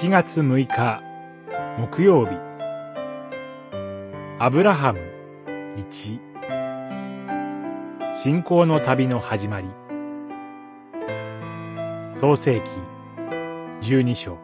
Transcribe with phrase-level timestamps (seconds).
[0.00, 1.02] 1月6日
[1.76, 2.30] 木曜日。
[4.38, 5.00] アブラハム
[5.76, 6.20] 1
[8.22, 9.66] 信仰の旅の始まり。
[12.14, 12.60] 創世
[13.82, 14.38] 記12章。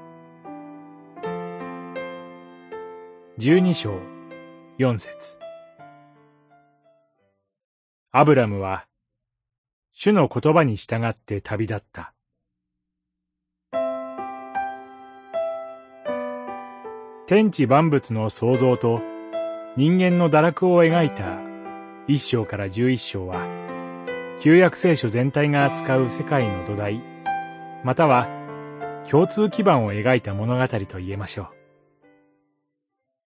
[3.38, 4.00] 12章
[4.80, 5.38] 4節。
[8.10, 8.88] アブラムは
[9.92, 12.13] 主の言葉に従って旅立った。
[17.26, 19.00] 天地万物の創造と
[19.78, 21.40] 人間の堕落を描いた
[22.06, 23.46] 一章から十一章は、
[24.42, 27.02] 旧約聖書全体が扱う世界の土台、
[27.82, 28.28] または
[29.10, 31.48] 共通基盤を描いた物語と言えましょう。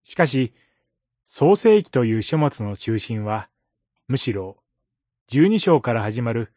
[0.04, 0.52] しかし、
[1.24, 3.48] 創世記という書物の中心は、
[4.06, 4.58] むしろ
[5.26, 6.52] 十二章から始まる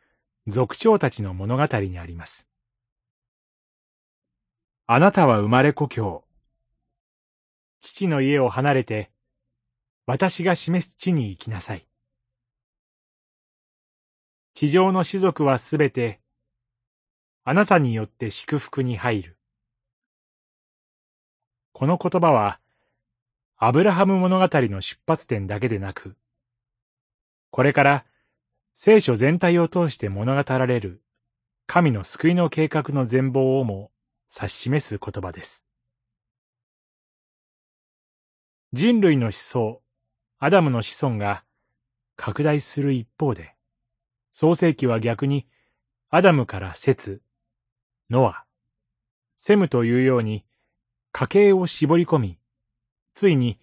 [0.45, 2.47] 族長たちの物語にあります。
[4.85, 6.22] あなたは生まれ故郷。
[7.83, 9.11] 父の家を離れて、
[10.05, 11.85] 私が示す地に行きなさい。
[14.53, 16.21] 地上の種族はすべて、
[17.43, 19.37] あなたによって祝福に入る。
[21.73, 22.61] この言葉は、
[23.57, 26.15] アブラハム物語の出発点だけでなく、
[27.51, 28.05] これから
[28.73, 31.03] 聖書全体を通して物語られる
[31.67, 33.91] 神の救いの計画の全貌をも
[34.33, 35.63] 指し示す言葉です。
[38.75, 39.81] 人類の思想、
[40.39, 41.43] アダムの子孫が
[42.15, 43.53] 拡大する一方で、
[44.31, 45.45] 創世記は逆に
[46.09, 47.21] アダムから節、
[48.09, 48.45] ノア、
[49.37, 50.43] セムというように
[51.11, 52.39] 家系を絞り込み、
[53.13, 53.59] ついに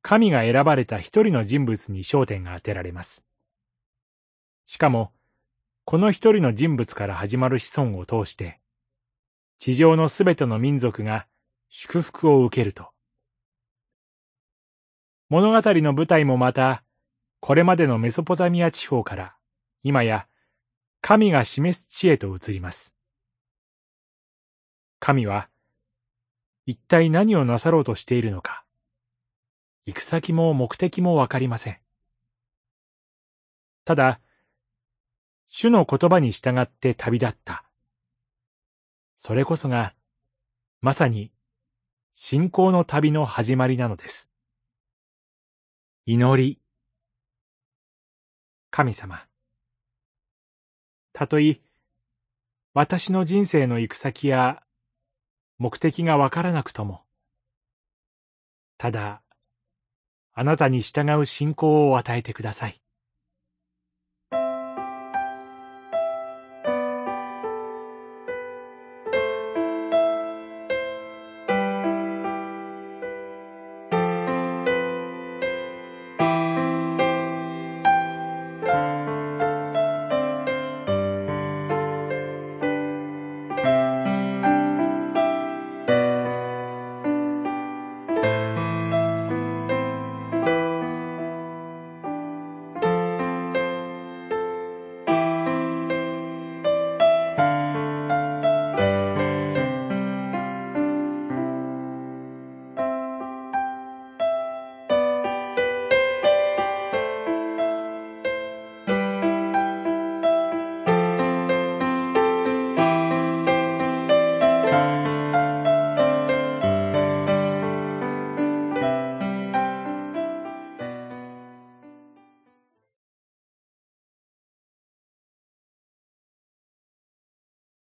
[0.00, 3.22] 神が選ばれた一人の人物に焦点が当てられます。
[4.64, 5.12] しかも、
[5.84, 8.60] この一人の人物から始まる子孫を通して、
[9.58, 11.26] 地上のすべての民族が
[11.68, 12.88] 祝福を受けると、
[15.30, 16.82] 物語の舞台もまた、
[17.40, 19.36] これまでのメソポタミア地方から、
[19.82, 20.26] 今や、
[21.02, 22.94] 神が示す地へと移ります。
[25.00, 25.50] 神は、
[26.64, 28.64] 一体何をなさろうとしているのか、
[29.84, 31.78] 行く先も目的もわかりません。
[33.84, 34.20] ただ、
[35.48, 37.64] 主の言葉に従って旅立った。
[39.18, 39.94] それこそが、
[40.80, 41.32] まさに、
[42.14, 44.27] 信仰の旅の始まりなのです。
[46.10, 46.58] 祈り。
[48.70, 49.26] 神様。
[51.12, 51.60] たとえ、
[52.72, 54.62] 私の人生の行く先や
[55.58, 57.02] 目的がわからなくとも、
[58.78, 59.20] ただ、
[60.32, 62.80] あなたに従う信仰を与えてください。